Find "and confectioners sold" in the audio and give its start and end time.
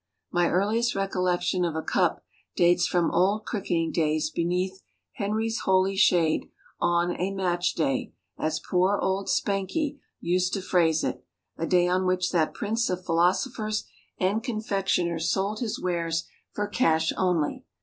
14.17-15.59